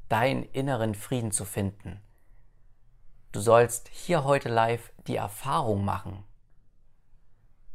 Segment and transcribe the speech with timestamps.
[0.10, 2.02] deinen inneren Frieden zu finden.
[3.38, 6.24] Du sollst hier heute live die Erfahrung machen.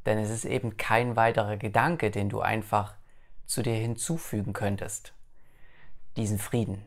[0.04, 2.96] Denn es ist eben kein weiterer Gedanke, den du einfach
[3.46, 5.14] zu dir hinzufügen könntest.
[6.16, 6.84] Diesen Frieden.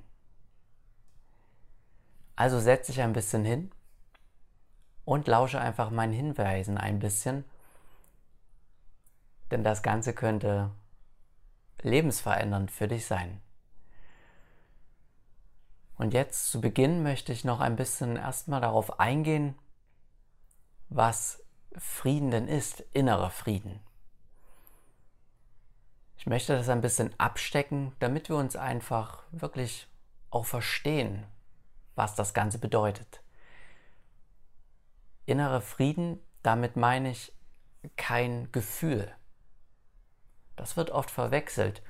[2.36, 3.72] Also setz dich ein bisschen hin
[5.06, 7.46] und lausche einfach meinen Hinweisen ein bisschen.
[9.52, 10.70] Denn das Ganze könnte
[11.82, 13.40] lebensverändernd für dich sein.
[15.98, 19.58] Und jetzt zu Beginn möchte ich noch ein bisschen erstmal darauf eingehen,
[20.90, 21.44] was
[21.78, 23.80] Frieden denn ist, innerer Frieden.
[26.18, 29.88] Ich möchte das ein bisschen abstecken, damit wir uns einfach wirklich
[30.32, 31.24] auch verstehen,
[31.96, 33.22] was das Ganze bedeutet.
[35.26, 37.34] Innerer Frieden, damit meine ich
[37.96, 39.14] kein Gefühl.
[40.56, 41.82] Das wird oft verwechselt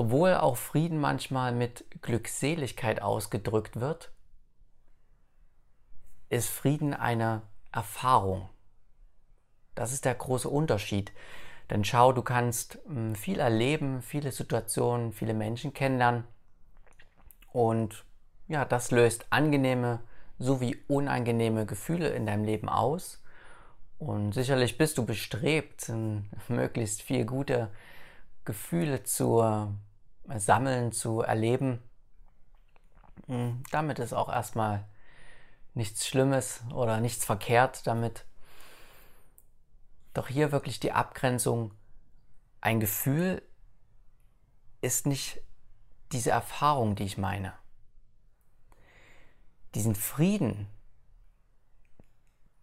[0.00, 4.10] obwohl auch Frieden manchmal mit Glückseligkeit ausgedrückt wird,
[6.30, 8.48] ist Frieden eine Erfahrung.
[9.74, 11.12] Das ist der große Unterschied.
[11.68, 16.24] Denn schau, du kannst hm, viel erleben, viele Situationen, viele Menschen kennenlernen.
[17.52, 18.06] Und
[18.48, 20.00] ja, das löst angenehme
[20.38, 23.22] sowie unangenehme Gefühle in deinem Leben aus.
[23.98, 25.92] Und sicherlich bist du bestrebt,
[26.48, 27.68] möglichst viel gute
[28.46, 29.42] Gefühle zu
[30.36, 31.82] sammeln, zu erleben.
[33.26, 34.86] Hm, damit ist auch erstmal
[35.74, 38.26] nichts Schlimmes oder nichts verkehrt damit.
[40.14, 41.72] Doch hier wirklich die Abgrenzung.
[42.60, 43.42] Ein Gefühl
[44.80, 45.40] ist nicht
[46.12, 47.52] diese Erfahrung, die ich meine.
[49.74, 50.66] Diesen Frieden,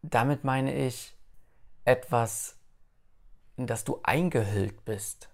[0.01, 1.15] damit meine ich
[1.85, 2.59] etwas,
[3.55, 5.29] in das du eingehüllt bist,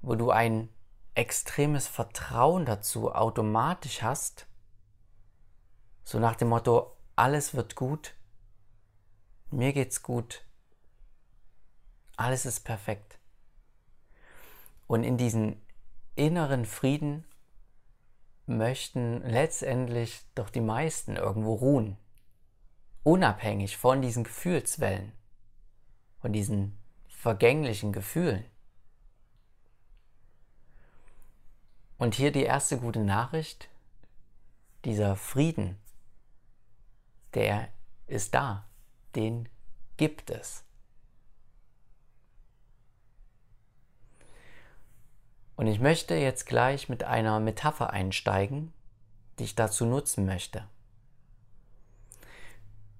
[0.00, 0.70] wo du ein
[1.18, 4.46] extremes Vertrauen dazu automatisch hast,
[6.04, 8.14] so nach dem Motto, alles wird gut,
[9.50, 10.46] mir geht's gut,
[12.16, 13.18] alles ist perfekt.
[14.86, 15.60] Und in diesen
[16.14, 17.24] inneren Frieden
[18.46, 21.98] möchten letztendlich doch die meisten irgendwo ruhen,
[23.02, 25.12] unabhängig von diesen Gefühlswellen,
[26.20, 28.44] von diesen vergänglichen Gefühlen.
[31.98, 33.68] Und hier die erste gute Nachricht.
[34.84, 35.76] Dieser Frieden,
[37.34, 37.68] der
[38.06, 38.64] ist da.
[39.16, 39.48] Den
[39.96, 40.64] gibt es.
[45.56, 48.72] Und ich möchte jetzt gleich mit einer Metapher einsteigen,
[49.38, 50.68] die ich dazu nutzen möchte.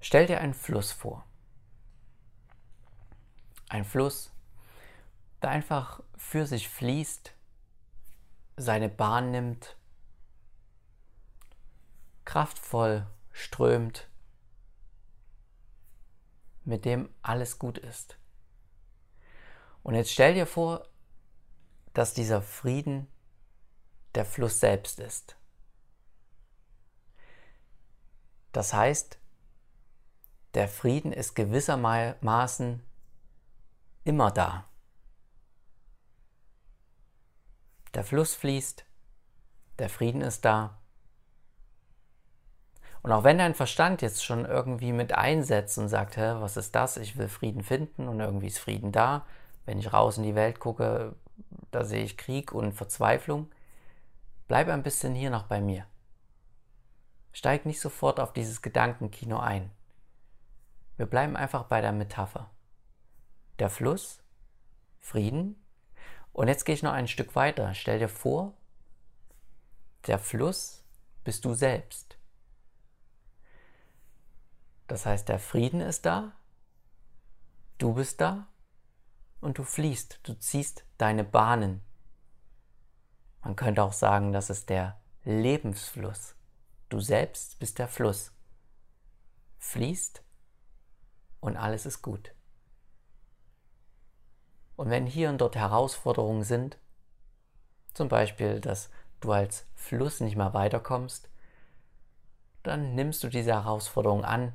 [0.00, 1.24] Stell dir einen Fluss vor.
[3.68, 4.32] Ein Fluss,
[5.40, 7.37] der einfach für sich fließt
[8.58, 9.76] seine Bahn nimmt,
[12.24, 14.08] kraftvoll strömt,
[16.64, 18.18] mit dem alles gut ist.
[19.82, 20.86] Und jetzt stell dir vor,
[21.94, 23.06] dass dieser Frieden
[24.14, 25.36] der Fluss selbst ist.
[28.52, 29.18] Das heißt,
[30.54, 32.82] der Frieden ist gewissermaßen
[34.04, 34.67] immer da.
[37.94, 38.84] Der Fluss fließt,
[39.78, 40.78] der Frieden ist da.
[43.02, 46.74] Und auch wenn dein Verstand jetzt schon irgendwie mit einsetzt und sagt, Hä, was ist
[46.74, 46.96] das?
[46.96, 49.24] Ich will Frieden finden und irgendwie ist Frieden da.
[49.64, 51.14] Wenn ich raus in die Welt gucke,
[51.70, 53.48] da sehe ich Krieg und Verzweiflung.
[54.48, 55.86] Bleib ein bisschen hier noch bei mir.
[57.32, 59.70] Steig nicht sofort auf dieses Gedankenkino ein.
[60.96, 62.50] Wir bleiben einfach bei der Metapher.
[63.58, 64.20] Der Fluss,
[64.98, 65.62] Frieden.
[66.38, 67.74] Und jetzt gehe ich noch ein Stück weiter.
[67.74, 68.54] Stell dir vor,
[70.06, 70.84] der Fluss
[71.24, 72.16] bist du selbst.
[74.86, 76.30] Das heißt, der Frieden ist da,
[77.78, 78.46] du bist da
[79.40, 81.82] und du fließt, du ziehst deine Bahnen.
[83.42, 86.36] Man könnte auch sagen, das ist der Lebensfluss.
[86.88, 88.30] Du selbst bist der Fluss.
[89.58, 90.22] Fließt
[91.40, 92.32] und alles ist gut.
[94.78, 96.78] Und wenn hier und dort Herausforderungen sind,
[97.94, 101.28] zum Beispiel, dass du als Fluss nicht mehr weiterkommst,
[102.62, 104.52] dann nimmst du diese Herausforderung an.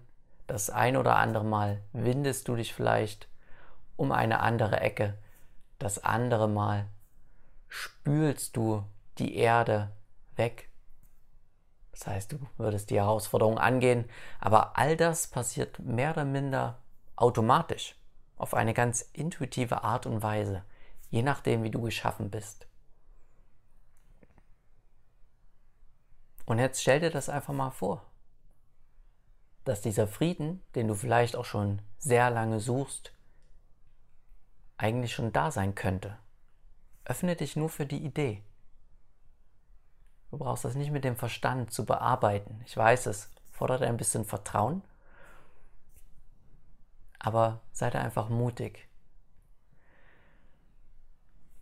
[0.47, 3.27] Das ein oder andere Mal windest du dich vielleicht
[3.97, 5.17] um eine andere Ecke.
[5.77, 6.87] Das andere Mal
[7.67, 8.85] spülst du
[9.17, 9.91] die Erde
[10.37, 10.69] weg.
[11.91, 14.05] Das heißt, du würdest die Herausforderung angehen,
[14.39, 16.77] aber all das passiert mehr oder minder
[17.17, 17.97] automatisch,
[18.37, 20.63] auf eine ganz intuitive Art und Weise,
[21.09, 22.67] je nachdem, wie du geschaffen bist.
[26.45, 28.05] Und jetzt stell dir das einfach mal vor,
[29.63, 33.13] dass dieser Frieden, den du vielleicht auch schon sehr lange suchst,
[34.77, 36.17] eigentlich schon da sein könnte.
[37.05, 38.43] Öffne dich nur für die Idee.
[40.31, 42.61] Du brauchst das nicht mit dem Verstand zu bearbeiten.
[42.65, 44.81] Ich weiß, es fordert ein bisschen Vertrauen,
[47.23, 48.87] aber sei da einfach mutig.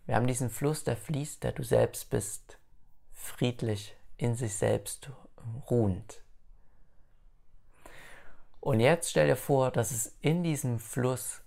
[0.04, 2.58] Wir haben diesen Fluss, der fließt, der du selbst bist,
[3.14, 5.10] friedlich in sich selbst
[5.70, 6.20] ruhend.
[8.60, 11.40] Und jetzt stell dir vor, dass es in diesem Fluss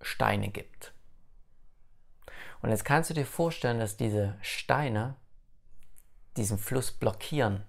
[0.00, 0.94] Steine gibt.
[2.62, 5.16] Und jetzt kannst du dir vorstellen, dass diese Steine
[6.36, 7.64] diesen Fluss blockieren.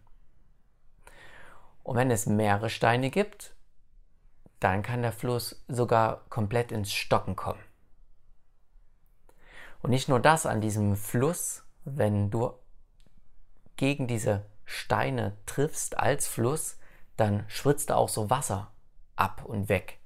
[1.83, 3.53] Und wenn es mehrere Steine gibt,
[4.61, 7.59] dann kann der Fluss sogar komplett ins Stocken kommen.
[9.81, 12.53] Und nicht nur das an diesem Fluss, wenn du
[13.75, 16.77] gegen diese Steine triffst als Fluss,
[17.17, 18.71] dann spritzt da auch so Wasser
[19.15, 19.99] ab und weg.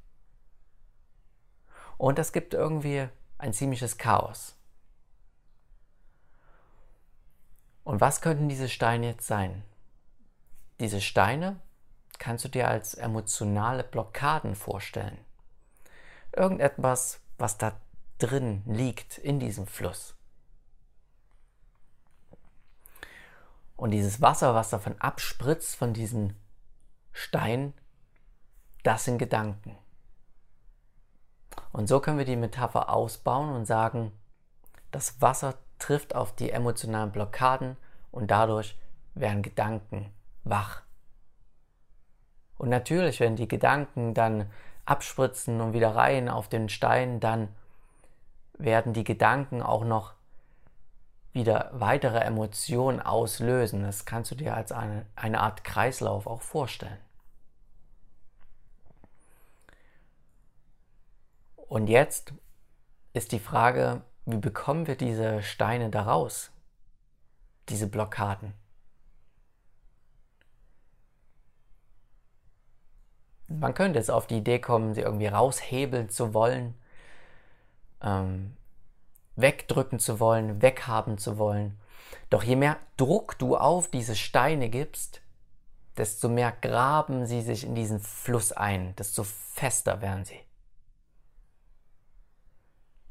[1.98, 4.56] Und das gibt irgendwie ein ziemliches Chaos.
[7.84, 9.63] Und was könnten diese Steine jetzt sein?
[10.80, 11.60] Diese Steine
[12.20, 15.18] kannst du dir als emotionale Blockaden vorstellen.
[16.32, 17.74] Irgendetwas, was da
[18.18, 20.16] drin liegt in diesem Fluss.
[23.76, 26.36] Und dieses Wasser, was davon abspritzt, von diesen
[27.12, 27.74] Steinen,
[28.84, 29.78] das sind Gedanken.
[31.72, 34.12] Und so können wir die Metapher ausbauen und sagen,
[34.92, 37.76] das Wasser trifft auf die emotionalen Blockaden
[38.12, 38.80] und dadurch
[39.14, 40.10] werden Gedanken
[40.44, 40.85] wach.
[42.57, 44.50] Und natürlich, wenn die Gedanken dann
[44.86, 47.50] abspritzen und wieder rein auf den Stein, dann
[48.57, 50.13] werden die Gedanken auch noch
[51.34, 53.83] wieder weitere Emotionen auslösen.
[53.83, 56.97] Das kannst du dir als eine, eine Art Kreislauf auch vorstellen.
[61.68, 62.33] Und jetzt
[63.14, 66.52] ist die Frage, wie bekommen wir diese Steine daraus?
[67.68, 68.54] Diese Blockaden.
[73.47, 76.75] Man könnte jetzt auf die Idee kommen, sie irgendwie raushebeln zu wollen.
[78.02, 78.56] Ähm,
[79.35, 81.78] wegdrücken zu wollen, weghaben zu wollen.
[82.30, 85.21] Doch je mehr Druck du auf diese Steine gibst,
[85.97, 90.40] desto mehr graben sie sich in diesen Fluss ein, desto fester werden sie.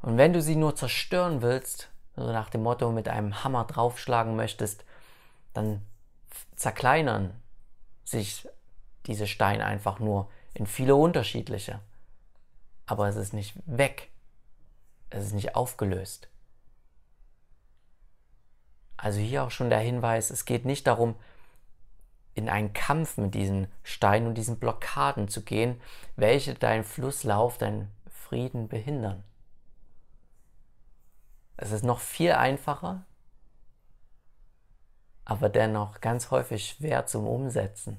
[0.02, 4.36] Und wenn du sie nur zerstören willst, also nach dem Motto mit einem Hammer draufschlagen
[4.36, 4.84] möchtest,
[5.54, 5.82] dann
[6.56, 7.40] zerkleinern
[8.04, 8.46] sich
[9.06, 11.80] diese Steine einfach nur in viele unterschiedliche.
[12.86, 14.10] Aber es ist nicht weg,
[15.10, 16.28] es ist nicht aufgelöst.
[18.96, 21.14] Also hier auch schon der Hinweis, es geht nicht darum,
[22.34, 25.80] in einen Kampf mit diesen Steinen und diesen Blockaden zu gehen,
[26.16, 29.22] welche deinen Flusslauf, deinen Frieden behindern.
[31.56, 33.04] Es ist noch viel einfacher,
[35.24, 37.98] aber dennoch ganz häufig schwer zum Umsetzen.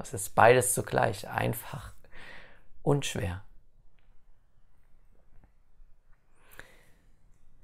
[0.00, 1.92] Es ist beides zugleich einfach
[2.82, 3.44] und schwer.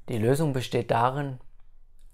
[0.08, 1.40] Die Lösung besteht darin,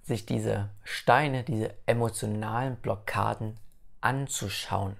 [0.02, 3.58] sich diese Steine, diese emotionalen Blockaden
[4.00, 4.96] anzuschauen,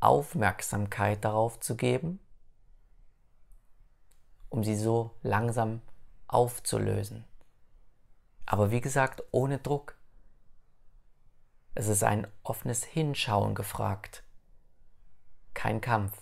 [0.00, 2.20] Aufmerksamkeit darauf zu geben,
[4.48, 5.80] um sie so langsam
[6.28, 7.24] aufzulösen.
[8.46, 9.96] Aber wie gesagt, ohne Druck.
[11.74, 14.22] Es ist ein offenes Hinschauen gefragt,
[15.54, 16.16] kein Kampf.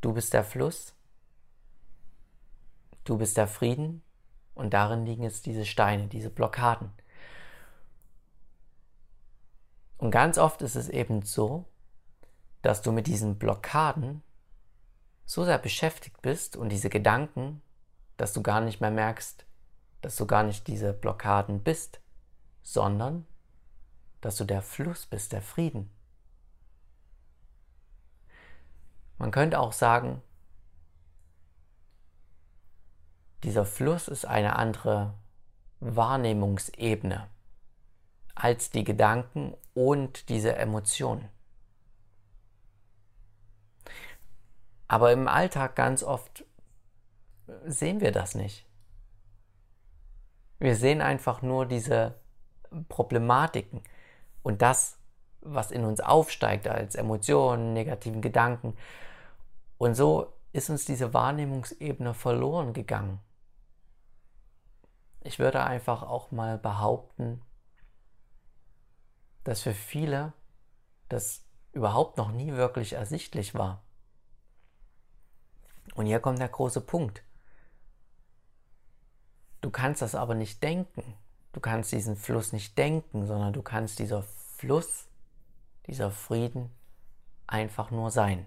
[0.00, 0.94] Du bist der Fluss,
[3.04, 4.02] du bist der Frieden
[4.54, 6.92] und darin liegen jetzt diese Steine, diese Blockaden.
[9.96, 11.64] Und ganz oft ist es eben so,
[12.62, 14.22] dass du mit diesen Blockaden
[15.24, 17.60] so sehr beschäftigt bist und diese Gedanken,
[18.16, 19.44] dass du gar nicht mehr merkst,
[20.00, 22.00] dass du gar nicht diese Blockaden bist,
[22.62, 23.26] sondern
[24.20, 25.90] dass du der Fluss bist, der Frieden.
[29.18, 30.22] Man könnte auch sagen,
[33.42, 35.14] dieser Fluss ist eine andere
[35.80, 37.28] Wahrnehmungsebene
[38.34, 41.28] als die Gedanken und diese Emotionen.
[44.86, 46.44] Aber im Alltag ganz oft
[47.66, 48.66] sehen wir das nicht.
[50.58, 52.18] Wir sehen einfach nur diese
[52.88, 53.82] Problematiken
[54.42, 54.98] und das,
[55.40, 58.76] was in uns aufsteigt als Emotionen, negativen Gedanken.
[59.78, 63.20] Und so ist uns diese Wahrnehmungsebene verloren gegangen.
[65.20, 67.42] Ich würde einfach auch mal behaupten,
[69.44, 70.32] dass für viele
[71.08, 73.82] das überhaupt noch nie wirklich ersichtlich war.
[75.94, 77.22] Und hier kommt der große Punkt.
[79.60, 81.14] Du kannst das aber nicht denken.
[81.58, 85.08] Du kannst diesen Fluss nicht denken, sondern du kannst dieser Fluss,
[85.88, 86.70] dieser Frieden
[87.48, 88.46] einfach nur sein.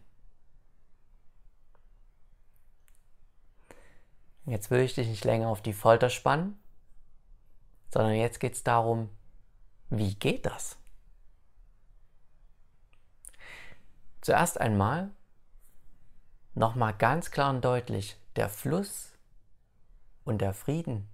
[4.46, 6.58] Jetzt will ich dich nicht länger auf die Folter spannen,
[7.90, 9.10] sondern jetzt geht es darum,
[9.90, 10.78] wie geht das?
[14.22, 15.12] Zuerst einmal
[16.54, 19.12] nochmal ganz klar und deutlich, der Fluss
[20.24, 21.10] und der Frieden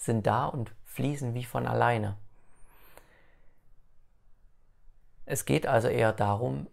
[0.00, 2.16] sind da und fließen wie von alleine.
[5.26, 6.66] Es geht also eher darum,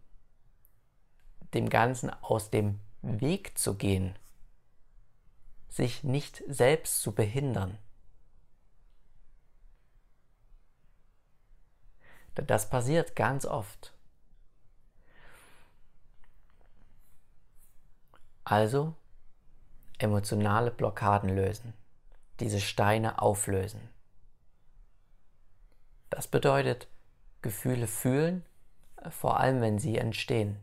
[1.54, 4.16] dem Ganzen aus dem Weg zu gehen,
[5.70, 7.78] sich nicht selbst zu behindern.
[12.34, 13.94] Das passiert ganz oft.
[18.44, 18.96] Also
[19.98, 21.74] emotionale Blockaden lösen,
[22.40, 23.90] diese Steine auflösen.
[26.10, 26.88] Das bedeutet
[27.42, 28.46] Gefühle fühlen,
[29.10, 30.58] vor allem wenn sie entstehen.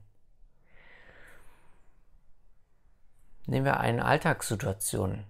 [3.47, 5.25] Nehmen wir eine Alltagssituation.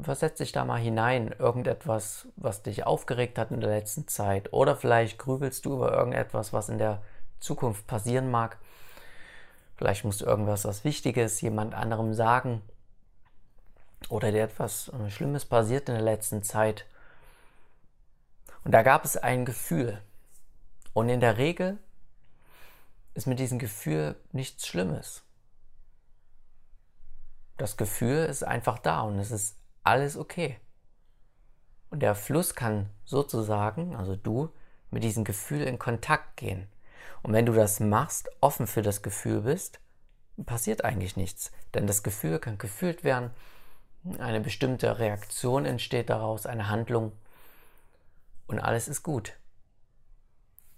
[0.00, 4.52] Versetz dich da mal hinein, irgendetwas, was dich aufgeregt hat in der letzten Zeit.
[4.52, 7.02] Oder vielleicht grübelst du über irgendetwas, was in der
[7.40, 8.58] Zukunft passieren mag.
[9.76, 12.62] Vielleicht musst du irgendwas, was Wichtiges jemand anderem sagen.
[14.08, 16.86] Oder dir etwas äh, Schlimmes passiert in der letzten Zeit.
[18.64, 20.00] Und da gab es ein Gefühl.
[20.92, 21.78] Und in der Regel
[23.14, 25.22] ist mit diesem Gefühl nichts Schlimmes.
[27.56, 30.60] Das Gefühl ist einfach da und es ist alles okay.
[31.90, 34.50] Und der Fluss kann sozusagen, also du,
[34.90, 36.68] mit diesem Gefühl in Kontakt gehen.
[37.22, 39.80] Und wenn du das machst, offen für das Gefühl bist,
[40.44, 41.50] passiert eigentlich nichts.
[41.74, 43.30] Denn das Gefühl kann gefühlt werden,
[44.18, 47.12] eine bestimmte Reaktion entsteht daraus, eine Handlung
[48.46, 49.34] und alles ist gut.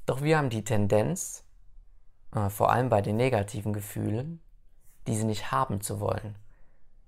[0.06, 1.44] Doch wir haben die Tendenz,
[2.34, 4.40] äh, vor allem bei den negativen Gefühlen,
[5.06, 6.34] diese nicht haben zu wollen.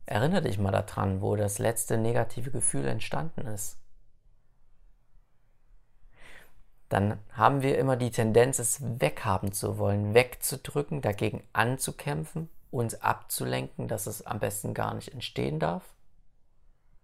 [0.06, 3.78] Erinnere dich mal daran, wo das letzte negative Gefühl entstanden ist.
[6.88, 13.86] Dann haben wir immer die Tendenz, es weghaben zu wollen, wegzudrücken, dagegen anzukämpfen, uns abzulenken,
[13.86, 15.84] dass es am besten gar nicht entstehen darf.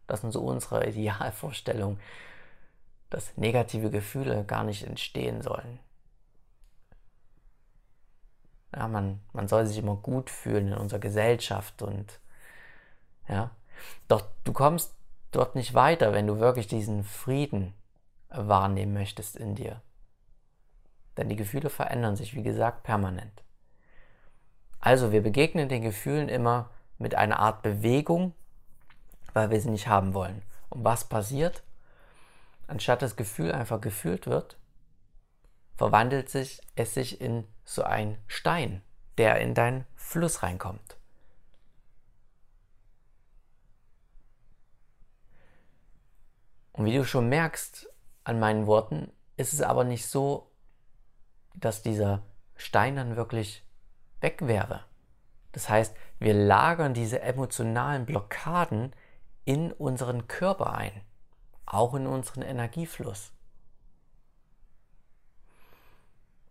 [0.07, 2.01] Das sind so unsere Idealvorstellungen,
[3.11, 5.79] dass negative Gefühle gar nicht entstehen sollen.
[8.75, 12.21] Ja, man, man soll sich immer gut fühlen in unserer Gesellschaft und
[13.29, 13.51] ja.
[14.09, 14.95] Doch du kommst
[15.33, 17.75] dort nicht weiter, wenn du wirklich diesen Frieden
[18.29, 19.81] wahrnehmen möchtest in dir.
[21.17, 23.43] Denn die Gefühle verändern sich, wie gesagt, permanent.
[24.79, 28.35] Also wir begegnen den Gefühlen immer mit einer Art Bewegung,
[29.37, 30.41] weil wir sie nicht haben wollen.
[30.71, 31.63] Und was passiert?
[32.69, 34.57] Anstatt das Gefühl einfach gefühlt wird,
[35.77, 38.81] verwandelt sich es sich in so einen Stein,
[39.19, 40.97] der in deinen Fluss reinkommt.
[46.73, 47.91] Und wie du schon merkst,
[48.25, 50.51] an meinen Worten, ist es aber nicht so,
[51.55, 52.23] dass dieser
[52.57, 53.67] Stein dann wirklich
[54.23, 54.87] weg wäre.
[55.53, 58.95] Das heißt, wir lagern diese emotionalen Blockaden
[59.47, 61.01] in unseren Körper ein,
[61.65, 63.33] auch in unseren Energiefluss.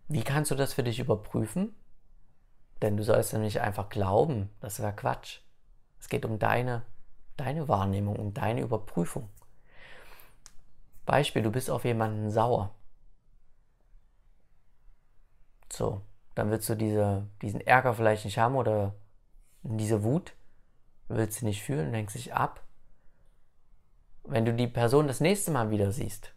[0.07, 1.75] Wie kannst du das für dich überprüfen?
[2.81, 5.41] Denn du sollst ja nicht einfach glauben, das wäre Quatsch.
[5.99, 6.83] Es geht um deine,
[7.35, 9.29] deine Wahrnehmung, um deine Überprüfung.
[11.05, 12.73] Beispiel, du bist auf jemanden sauer.
[15.71, 16.01] So,
[16.33, 18.95] dann willst du diese, diesen Ärger vielleicht nicht haben oder
[19.63, 20.33] diese Wut,
[21.09, 22.64] willst du nicht fühlen, lenkst dich ab.
[24.27, 26.31] Wenn du die Person das nächste Mal wieder siehst,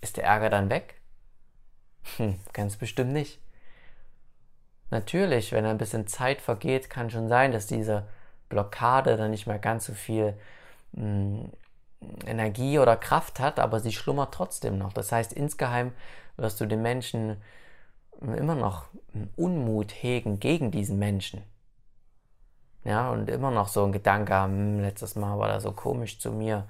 [0.00, 1.00] ist der Ärger dann weg?
[2.16, 3.40] Hm, ganz bestimmt nicht.
[4.90, 8.06] Natürlich, wenn ein bisschen Zeit vergeht, kann schon sein, dass diese
[8.48, 10.34] Blockade dann nicht mehr ganz so viel
[10.92, 11.52] mh, hm,
[12.24, 14.92] Energie oder Kraft hat, aber sie schlummert trotzdem noch.
[14.92, 15.92] Das heißt, insgeheim
[16.36, 17.42] wirst du den Menschen
[18.20, 18.86] immer noch
[19.34, 21.42] Unmut hegen gegen diesen Menschen.
[22.86, 26.20] Ja, und immer noch so ein Gedanke haben, hm, letztes Mal war er so komisch
[26.20, 26.68] zu mir.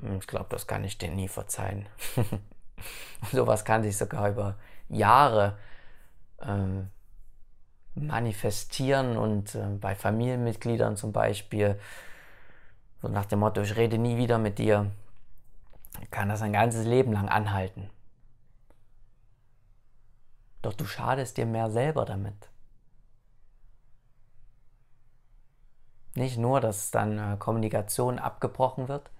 [0.00, 1.86] Hm, ich glaube, das kann ich dir nie verzeihen.
[3.32, 4.56] Sowas kann sich sogar über
[4.88, 5.56] Jahre
[6.42, 6.90] ähm,
[7.94, 11.78] manifestieren und äh, bei Familienmitgliedern zum Beispiel,
[13.00, 14.90] so nach dem Motto, ich rede nie wieder mit dir,
[16.10, 17.88] kann das ein ganzes Leben lang anhalten.
[20.62, 22.50] Doch du schadest dir mehr selber damit.
[26.14, 29.10] Nicht nur, dass dann äh, Kommunikation abgebrochen wird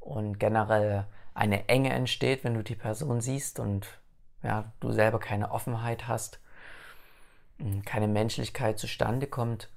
[0.00, 3.86] und generell eine Enge entsteht, wenn du die Person siehst und
[4.42, 6.40] ja, du selber keine Offenheit hast,
[7.58, 9.68] hm, keine Menschlichkeit zustande kommt,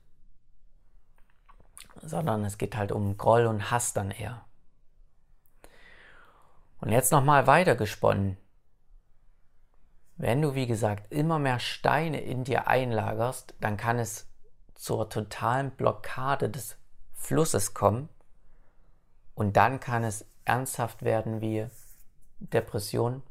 [2.02, 4.46] sondern es geht halt um Groll und Hass dann eher.
[6.82, 8.38] Und jetzt nochmal weitergesponnen.
[10.18, 14.28] Wenn du, wie gesagt, immer mehr Steine in dir einlagerst, dann kann es
[14.76, 16.78] zur totalen Blockade des
[17.14, 18.10] Flusses kommen
[19.34, 21.68] und dann kann es ernsthaft werden wie
[22.40, 23.24] Depression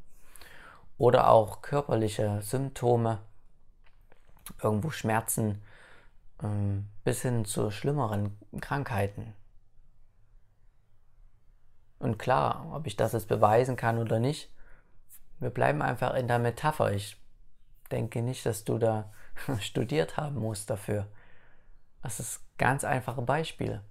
[0.97, 3.19] oder auch körperliche Symptome,
[4.61, 5.61] irgendwo Schmerzen
[6.43, 9.33] ähm, bis hin zu schlimmeren Krankheiten.
[11.99, 14.51] Und klar, ob ich das jetzt beweisen kann oder nicht,
[15.39, 16.91] wir bleiben einfach in der Metapher.
[16.91, 17.17] Ich
[17.91, 19.11] denke nicht, dass du da
[19.59, 21.07] studiert haben musst dafür.
[22.05, 23.81] Das ist ganz einfache Beispiele.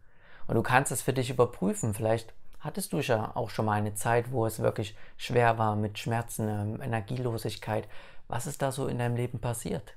[0.46, 1.94] Und du kannst es für dich überprüfen.
[1.94, 5.98] Vielleicht hattest du ja auch schon mal eine Zeit, wo es wirklich schwer war mit
[5.98, 7.88] Schmerzen, ähm, Energielosigkeit.
[8.28, 9.96] Was ist da so in deinem Leben passiert?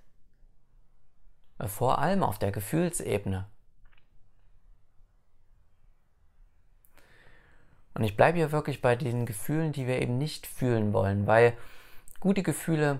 [1.63, 3.45] Vor allem auf der Gefühlsebene.
[7.93, 11.56] Und ich bleibe hier wirklich bei den Gefühlen, die wir eben nicht fühlen wollen, weil
[12.19, 12.99] gute Gefühle,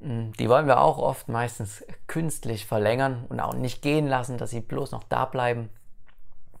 [0.00, 4.60] die wollen wir auch oft meistens künstlich verlängern und auch nicht gehen lassen, dass sie
[4.60, 5.70] bloß noch da bleiben.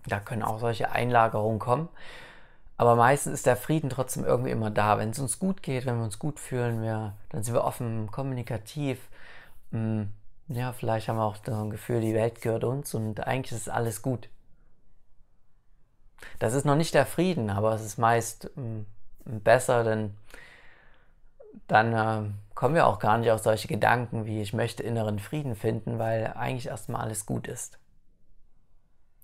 [0.06, 1.88] Da können auch solche Einlagerungen kommen.
[2.76, 4.98] Aber meistens ist der Frieden trotzdem irgendwie immer da.
[4.98, 8.10] Wenn es uns gut geht, wenn wir uns gut fühlen, wir, dann sind wir offen,
[8.10, 9.08] kommunikativ.
[9.72, 10.12] Hm,
[10.48, 14.02] ja, vielleicht haben wir auch das Gefühl, die Welt gehört uns und eigentlich ist alles
[14.02, 14.28] gut.
[16.38, 18.86] Das ist noch nicht der Frieden, aber es ist meist ähm,
[19.24, 20.16] besser, denn
[21.66, 25.54] dann äh, kommen wir auch gar nicht auf solche Gedanken wie ich möchte inneren Frieden
[25.54, 27.78] finden, weil eigentlich erstmal alles gut ist.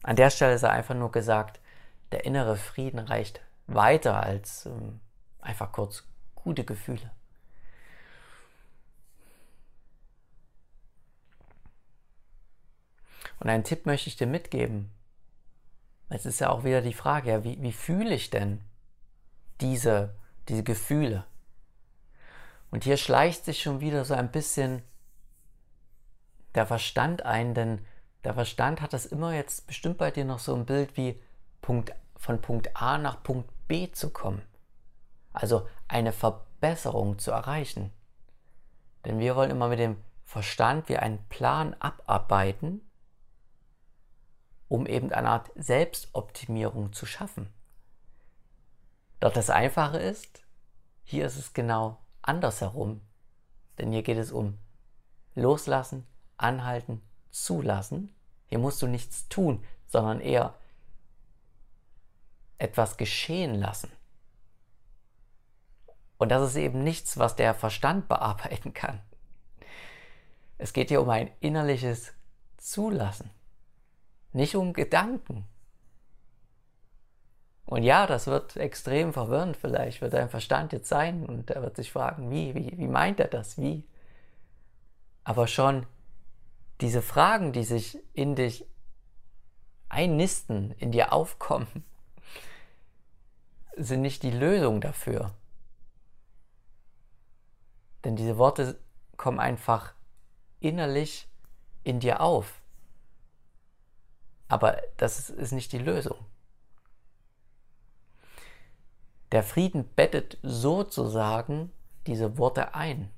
[0.05, 1.59] An der Stelle ist einfach nur gesagt,
[2.13, 5.01] der innere Frieden reicht weiter als ähm,
[5.41, 6.05] einfach kurz
[6.37, 7.11] gute Gefühle.
[13.41, 14.93] Und einen Tipp möchte ich dir mitgeben,
[16.09, 18.61] es ist ja auch wieder die Frage, ja, wie, wie fühle ich denn
[19.61, 20.15] diese,
[20.49, 21.25] diese Gefühle?
[22.75, 24.83] Und hier schleicht sich schon wieder so ein bisschen
[26.57, 27.87] der Verstand ein, denn
[28.25, 31.23] der Verstand hat das immer jetzt bestimmt bei dir noch so ein Bild wie
[31.63, 34.43] Punkt, von Punkt A nach Punkt B zu kommen.
[35.33, 37.93] Also eine Verbesserung zu erreichen.
[39.05, 42.81] Denn wir wollen immer mit dem Verstand wie einen Plan abarbeiten,
[44.67, 47.55] um eben eine Art Selbstoptimierung zu schaffen.
[49.21, 50.43] Doch das Einfache ist,
[51.05, 53.01] hier ist es genau andersherum.
[53.79, 54.59] Denn hier geht es um
[55.35, 56.07] Loslassen,
[56.37, 58.15] Anhalten, Zulassen.
[58.47, 60.55] Hier musst du nichts tun, sondern eher
[62.59, 63.91] etwas geschehen lassen.
[66.19, 69.01] Und das ist eben nichts, was der Verstand bearbeiten kann.
[70.59, 72.13] Es geht hier um ein innerliches
[72.57, 73.31] Zulassen
[74.35, 75.45] nicht um Gedanken.
[77.67, 81.77] Und ja, das wird extrem verwirrend vielleicht, wird dein Verstand jetzt sein und er wird
[81.77, 83.85] sich fragen, wie, wie, wie meint er das, wie?
[85.25, 85.87] Aber schon
[86.81, 88.67] diese Fragen, die sich in dich
[89.89, 91.85] einnisten, in dir aufkommen,
[93.77, 95.35] sind nicht die Lösung dafür.
[98.05, 98.79] Denn diese Worte
[99.17, 99.95] kommen einfach
[100.61, 101.29] innerlich
[101.83, 102.61] in dir auf.
[104.49, 106.19] Aber das ist nicht die Lösung.
[109.35, 111.73] Der Frieden bettet sozusagen
[112.07, 113.11] diese Worte ein.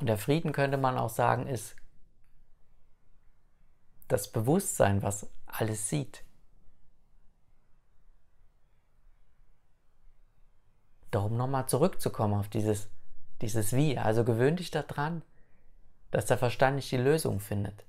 [0.00, 1.76] Und der Frieden könnte man auch sagen, ist
[4.08, 6.24] das Bewusstsein, was alles sieht.
[11.12, 12.88] Darum nochmal zurückzukommen auf dieses,
[13.40, 13.96] dieses Wie.
[13.98, 15.22] Also gewöhn dich daran,
[16.10, 17.84] dass der Verstand nicht die Lösung findet.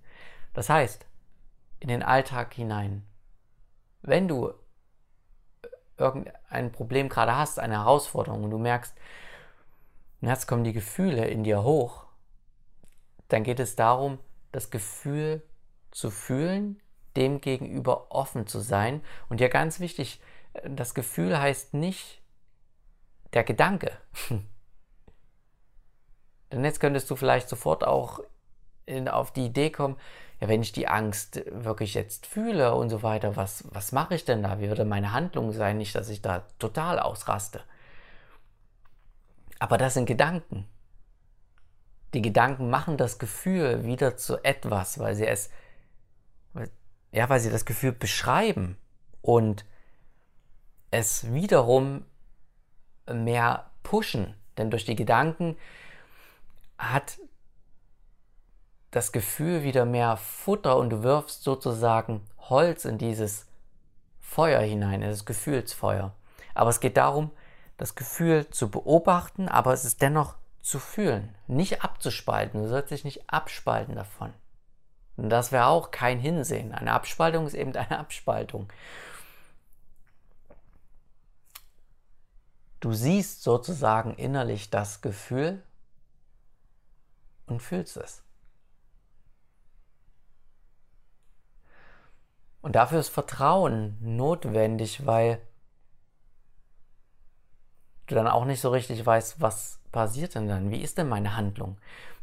[0.54, 1.08] Das heißt,
[1.80, 3.04] in den Alltag hinein,
[4.02, 4.54] wenn du
[5.98, 8.96] irgendein Problem gerade hast, eine Herausforderung und du merkst,
[10.22, 12.06] jetzt kommen die Gefühle in dir hoch,
[13.28, 14.20] dann geht es darum,
[14.52, 15.44] das Gefühl
[15.92, 16.82] zu fühlen,
[17.16, 19.02] dem gegenüber offen zu sein.
[19.30, 20.22] Und ja, ganz wichtig,
[20.64, 22.22] das Gefühl heißt nicht
[23.34, 23.92] der Gedanke.
[26.52, 28.20] Denn jetzt könntest du vielleicht sofort auch
[28.86, 29.98] in, auf die Idee kommen,
[30.42, 34.26] ja, wenn ich die Angst wirklich jetzt fühle und so weiter, was, was mache ich
[34.26, 34.60] denn da?
[34.60, 35.78] Wie würde meine Handlung sein?
[35.78, 37.62] Nicht, dass ich da total ausraste.
[39.60, 40.68] Aber das sind Gedanken.
[42.16, 45.52] Die Gedanken machen das Gefühl wieder zu etwas, weil sie es,
[47.12, 48.78] ja, weil sie das Gefühl beschreiben
[49.22, 49.64] und
[50.90, 52.04] es wiederum
[53.08, 54.34] mehr pushen.
[54.58, 55.56] Denn durch die Gedanken
[56.80, 57.20] hat
[58.92, 63.48] das Gefühl wieder mehr Futter und du wirfst sozusagen Holz in dieses
[64.20, 66.14] Feuer hinein, in das Gefühlsfeuer.
[66.54, 67.32] Aber es geht darum,
[67.78, 72.62] das Gefühl zu beobachten, aber es ist dennoch zu fühlen, nicht abzuspalten.
[72.62, 74.34] Du sollst dich nicht abspalten davon.
[75.18, 76.74] Und das wäre auch kein Hinsehen.
[76.74, 78.72] Eine Abspaltung ist eben eine Abspaltung.
[82.80, 85.64] Du siehst sozusagen innerlich das Gefühl
[87.46, 88.24] und fühlst es.
[92.62, 95.40] Und dafür ist Vertrauen notwendig, weil
[98.08, 100.70] du dann auch nicht so richtig weißt, was passiert denn dann?
[100.70, 101.78] Wie ist denn meine Handlung?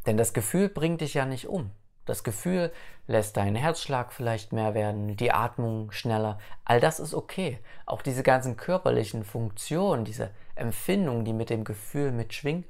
[0.07, 1.71] Denn das Gefühl bringt dich ja nicht um.
[2.05, 2.73] Das Gefühl
[3.07, 6.39] lässt deinen Herzschlag vielleicht mehr werden, die Atmung schneller.
[6.65, 7.59] All das ist okay.
[7.85, 12.65] Auch diese ganzen körperlichen Funktionen, diese Empfindungen, die mit dem Gefühl mitschwingen,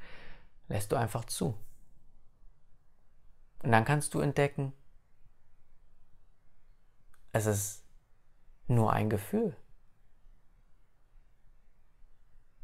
[0.69, 1.55] lässt du einfach zu.
[3.63, 4.73] Und dann kannst du entdecken,
[7.47, 7.85] es ist
[8.67, 9.57] nur ein Gefühl.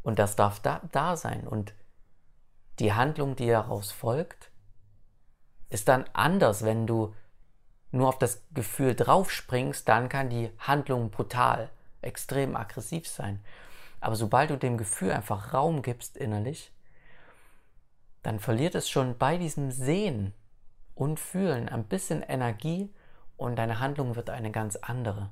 [0.02, 1.46] Und das darf da, da sein.
[1.46, 1.74] Und
[2.78, 4.50] die Handlung, die daraus folgt,
[5.70, 7.14] ist dann anders, wenn du
[7.90, 11.70] nur auf das Gefühl draufspringst, dann kann die Handlung brutal,
[12.02, 13.42] extrem aggressiv sein.
[14.00, 16.72] Aber sobald du dem Gefühl einfach Raum gibst innerlich,
[18.22, 20.34] dann verliert es schon bei diesem Sehen
[20.94, 22.92] und Fühlen ein bisschen Energie
[23.36, 25.30] und deine Handlung wird eine ganz andere.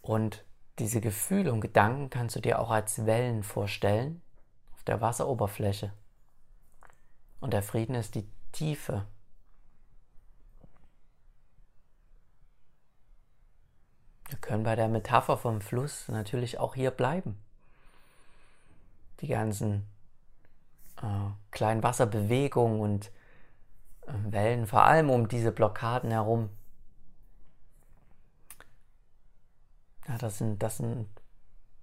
[0.00, 0.44] Und
[0.78, 4.20] diese Gefühle und Gedanken kannst du dir auch als Wellen vorstellen
[4.74, 5.92] auf der Wasseroberfläche.
[7.40, 9.06] Und der Frieden ist die Tiefe.
[14.28, 17.38] Wir können bei der Metapher vom Fluss natürlich auch hier bleiben.
[19.22, 19.86] Die ganzen
[20.98, 23.12] äh, kleinen Wasserbewegungen und
[24.06, 26.50] äh, Wellen, vor allem um diese Blockaden herum,
[30.08, 31.08] Ja, das sind, das sind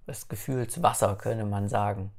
[0.06, 2.12] das Gefühlswasser, könnte man sagen.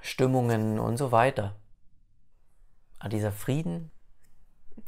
[0.00, 1.54] Stimmungen und so weiter.
[2.98, 3.90] Aber dieser Frieden,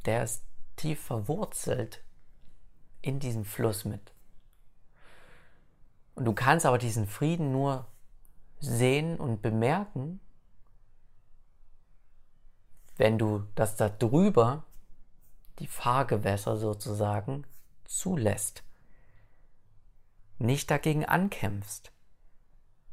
[0.04, 0.44] der ist
[0.76, 2.02] tief verwurzelt
[3.02, 4.12] in diesem Fluss mit.
[6.16, 7.86] Und du kannst aber diesen Frieden nur
[8.58, 10.18] sehen und bemerken,
[12.96, 14.64] wenn du das da drüber,
[15.58, 17.46] die Fahrgewässer sozusagen,
[17.84, 18.64] zulässt,
[20.38, 21.92] nicht dagegen ankämpfst,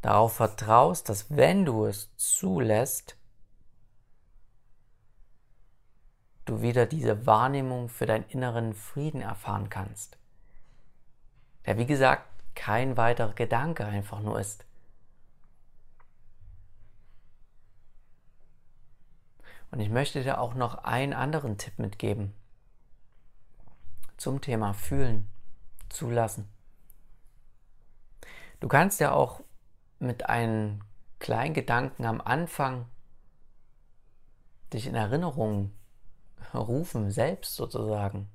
[0.02, 3.16] darauf vertraust, dass wenn du es zulässt,
[6.44, 10.18] du wieder diese Wahrnehmung für deinen inneren Frieden erfahren kannst.
[11.66, 14.66] Der wie gesagt kein weiterer Gedanke einfach nur ist.
[19.72, 22.34] Und ich möchte dir auch noch einen anderen Tipp mitgeben
[24.18, 25.28] zum Thema Fühlen,
[25.89, 26.48] Zulassen.
[28.60, 29.42] Du kannst ja auch
[30.00, 30.82] mit einem
[31.20, 32.86] kleinen Gedanken am Anfang
[34.72, 35.72] dich in Erinnerung
[36.54, 38.30] rufen, selbst sozusagen.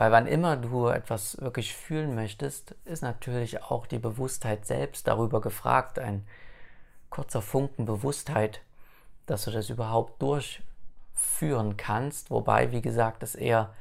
[0.00, 5.42] Weil wann immer du etwas wirklich fühlen möchtest, ist natürlich auch die Bewusstheit selbst darüber
[5.42, 6.26] gefragt, ein
[7.10, 8.62] kurzer Funken Bewusstheit,
[9.26, 13.74] dass du das überhaupt durchführen kannst, wobei, wie gesagt, es eher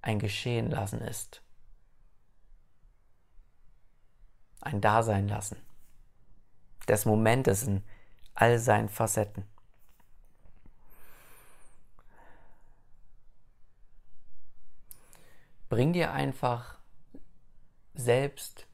[0.00, 1.42] ein Geschehen lassen ist.
[4.62, 5.58] Ein Dasein lassen.
[6.88, 7.82] Des Momentes in
[8.34, 9.44] all seinen Facetten.
[15.68, 16.78] Bring dir einfach
[17.94, 18.66] selbst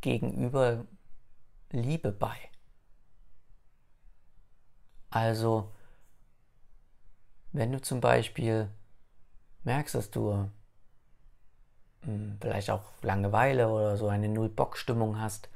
[0.00, 0.86] gegenüber
[1.70, 2.36] Liebe bei.
[5.10, 5.72] Also,
[7.52, 8.70] wenn du zum Beispiel
[9.64, 10.50] merkst, dass du
[12.02, 15.48] hm, vielleicht auch Langeweile oder so eine Null-Bock-Stimmung hast,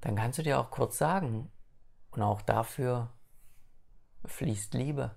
[0.00, 1.50] dann kannst du dir auch kurz sagen,
[2.10, 3.10] und auch dafür
[4.24, 5.14] fließt Liebe.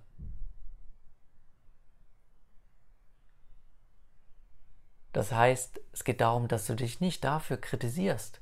[5.17, 8.39] Das heißt, es geht darum, dass du dich nicht dafür kritisierst,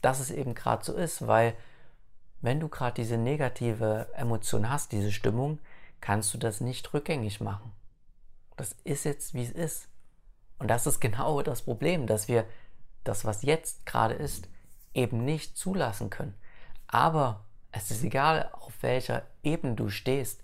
[0.00, 1.54] dass es eben gerade so ist, weil
[2.40, 5.60] wenn du gerade diese negative Emotion hast, diese Stimmung,
[6.00, 7.70] kannst du das nicht rückgängig machen.
[8.56, 9.86] Das ist jetzt, wie es ist.
[10.58, 12.46] Und das ist genau das Problem, dass wir
[13.04, 14.48] das, was jetzt gerade ist,
[14.94, 16.34] eben nicht zulassen können.
[16.88, 20.42] Aber es ist egal, auf welcher Ebene du stehst,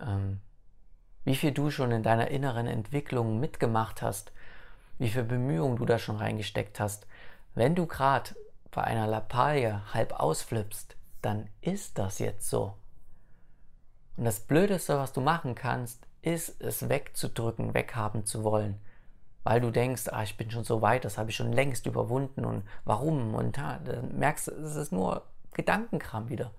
[0.00, 0.40] ähm,
[1.22, 4.32] wie viel du schon in deiner inneren Entwicklung mitgemacht hast,
[4.98, 7.06] wie viel Bemühungen du da schon reingesteckt hast.
[7.54, 8.34] Wenn du gerade
[8.70, 12.76] bei einer Lappalie halb ausflippst, dann ist das jetzt so.
[14.16, 18.80] Und das Blödeste, was du machen kannst, ist es wegzudrücken, weghaben zu wollen.
[19.42, 22.44] Weil du denkst, ah, ich bin schon so weit, das habe ich schon längst überwunden
[22.44, 23.34] und warum?
[23.34, 26.50] Und ja, dann merkst du, es ist nur Gedankenkram wieder.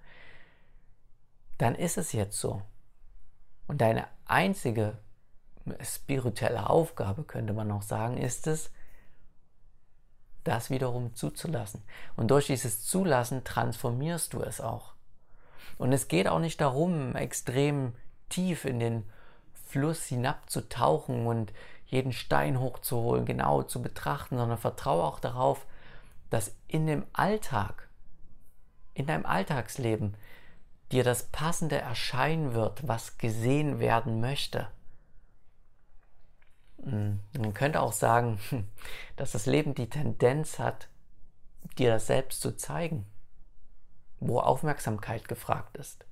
[1.58, 2.62] Dann ist es jetzt so.
[3.68, 4.98] Und deine einzige
[5.82, 8.72] spirituelle Aufgabe, könnte man noch sagen, ist es,
[10.44, 11.84] das wiederum zuzulassen.
[12.16, 14.94] Und durch dieses Zulassen transformierst du es auch.
[15.78, 17.94] Und es geht auch nicht darum, extrem
[18.30, 19.04] tief in den
[19.68, 21.52] Fluss hinabzutauchen und
[21.88, 25.66] jeden Stein hochzuholen, genau zu betrachten, sondern vertraue auch darauf,
[26.30, 27.90] dass in dem Alltag,
[28.94, 30.16] in deinem Alltagsleben,
[30.92, 34.68] dir das Passende erscheinen wird, was gesehen werden möchte.
[36.84, 38.40] Hm, man könnte auch sagen,
[39.16, 40.90] dass das Leben die Tendenz hat,
[41.78, 43.06] dir das selbst zu zeigen,
[44.20, 46.06] wo Aufmerksamkeit gefragt ist.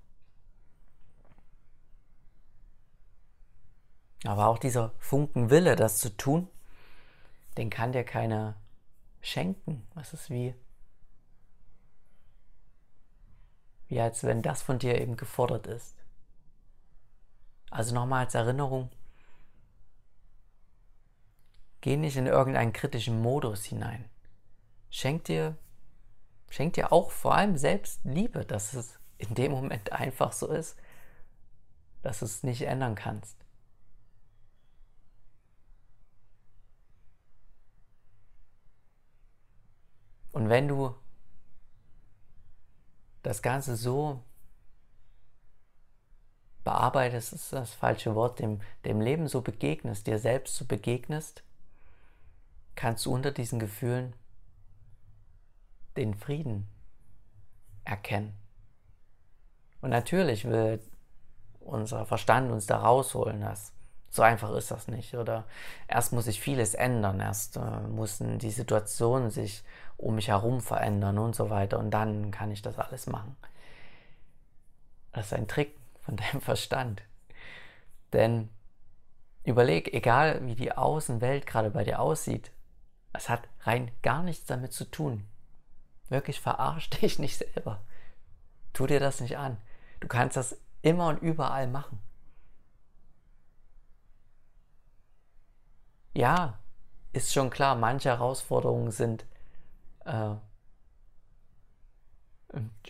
[4.25, 6.47] Aber auch dieser Funken Wille, das zu tun,
[7.57, 8.55] den kann dir keiner
[9.21, 9.85] schenken.
[9.95, 10.55] Das ist wie,
[13.87, 15.95] wie als wenn das von dir eben gefordert ist.
[17.69, 18.89] Also nochmal als Erinnerung,
[21.83, 24.09] Geh nicht in irgendeinen kritischen Modus hinein.
[24.89, 25.57] Schenk dir,
[26.49, 30.77] schenk dir auch vor allem selbst Liebe, dass es in dem Moment einfach so ist,
[32.01, 33.35] dass du es nicht ändern kannst.
[40.31, 40.95] Und wenn du
[43.23, 44.23] das Ganze so
[46.63, 51.43] bearbeitest, ist das falsche Wort, dem, dem Leben so begegnest, dir selbst so begegnest,
[52.75, 54.15] kannst du unter diesen Gefühlen
[55.95, 56.67] den Frieden
[57.85, 58.33] erkennen.
[59.81, 60.79] Und natürlich will
[61.59, 63.73] unser Verstand uns da rausholen, dass
[64.09, 65.15] so einfach ist das nicht.
[65.15, 65.45] Oder
[65.87, 69.63] erst muss sich vieles ändern, erst äh, müssen die Situationen sich
[69.97, 71.79] um mich herum verändern und so weiter.
[71.79, 73.35] Und dann kann ich das alles machen.
[75.13, 77.01] Das ist ein Trick von deinem Verstand.
[78.13, 78.49] Denn
[79.43, 82.51] überleg, egal wie die Außenwelt gerade bei dir aussieht,
[83.13, 85.25] es hat rein gar nichts damit zu tun.
[86.09, 87.81] Wirklich verarsch dich nicht selber.
[88.73, 89.57] Tu dir das nicht an.
[89.99, 91.99] Du kannst das immer und überall machen.
[96.15, 96.59] Ja,
[97.13, 99.25] ist schon klar, manche Herausforderungen sind
[100.05, 100.35] äh,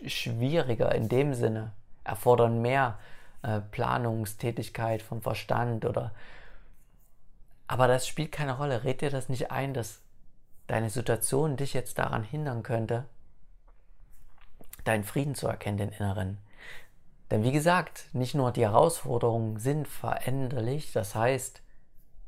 [0.06, 2.98] schwieriger in dem Sinne, erfordern mehr
[3.42, 6.12] äh, Planungstätigkeit vom Verstand oder
[7.66, 8.84] aber das spielt keine Rolle.
[8.84, 10.03] Red dir das nicht ein, dass
[10.66, 13.06] deine Situation dich jetzt daran hindern könnte,
[14.84, 16.38] deinen Frieden zu erkennen, den inneren.
[17.30, 21.62] Denn wie gesagt, nicht nur die Herausforderungen sind veränderlich, das heißt,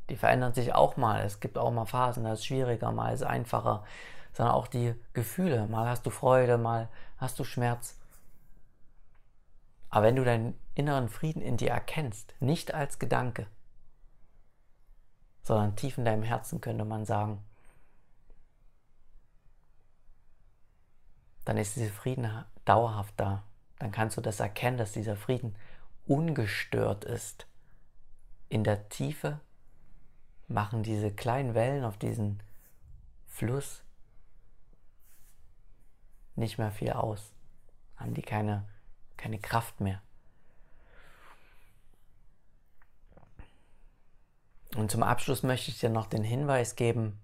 [0.08, 1.22] die verändern sich auch mal.
[1.22, 3.84] Es gibt auch mal Phasen, da ist es schwieriger, mal ist es einfacher,
[4.32, 5.66] sondern auch die Gefühle.
[5.66, 7.98] Mal hast du Freude, mal hast du Schmerz.
[9.88, 13.46] Aber wenn du deinen inneren Frieden in dir erkennst, nicht als Gedanke,
[15.42, 17.42] sondern tief in deinem Herzen, könnte man sagen,
[21.46, 23.44] dann ist dieser Frieden dauerhaft da.
[23.78, 25.54] Dann kannst du das erkennen, dass dieser Frieden
[26.04, 27.46] ungestört ist.
[28.48, 29.40] In der Tiefe
[30.48, 32.42] machen diese kleinen Wellen auf diesen
[33.28, 33.84] Fluss
[36.34, 37.32] nicht mehr viel aus.
[37.96, 38.68] Haben die keine,
[39.16, 40.02] keine Kraft mehr.
[44.74, 47.20] Und zum Abschluss möchte ich dir noch den Hinweis geben,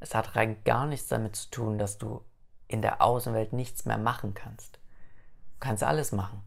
[0.00, 2.24] es hat rein gar nichts damit zu tun, dass du
[2.66, 4.76] in der Außenwelt nichts mehr machen kannst.
[4.76, 6.42] Du kannst alles machen.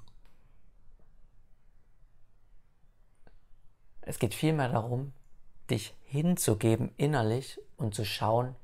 [4.01, 5.13] Es geht vielmehr darum,
[5.69, 8.55] dich hinzugeben innerlich und zu schauen,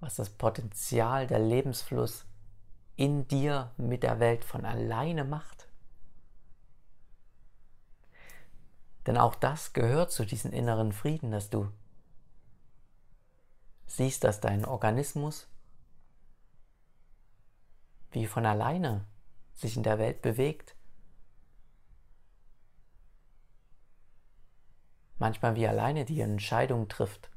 [0.00, 2.26] was das Potenzial, der Lebensfluss
[2.96, 5.68] in dir mit der Welt von alleine macht.
[9.06, 11.68] Denn auch das gehört zu diesem inneren Frieden, dass du
[13.86, 15.48] siehst, dass dein Organismus
[18.12, 19.06] wie von alleine
[19.54, 20.76] sich in der Welt bewegt.
[25.18, 27.30] Manchmal wie alleine die Entscheidung trifft.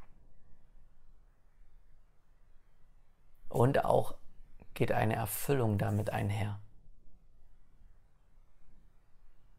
[3.47, 4.15] Und auch
[4.73, 6.59] geht eine Erfüllung damit einher.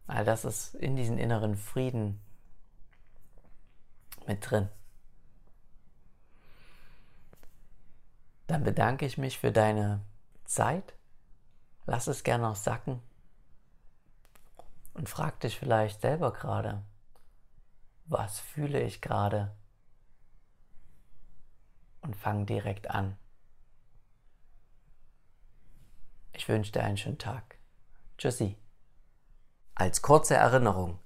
[0.07, 2.20] All das ist in diesen inneren Frieden
[4.27, 4.68] mit drin.
[8.46, 10.00] Dann bedanke ich mich für deine
[10.44, 10.94] Zeit.
[11.87, 13.00] Lass es gerne noch sacken.
[14.94, 16.82] Und frag dich vielleicht selber gerade,
[18.06, 19.54] was fühle ich gerade?
[22.00, 23.18] Und fang direkt an.
[26.32, 27.59] Ich wünsche dir einen schönen Tag.
[28.18, 28.56] Tschüssi.
[29.74, 30.98] Als kurze Erinnerung.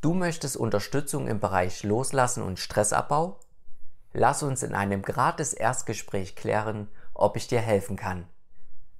[0.00, 3.40] Du möchtest Unterstützung im Bereich Loslassen und Stressabbau?
[4.16, 8.28] Lass uns in einem gratis Erstgespräch klären, ob ich dir helfen kann.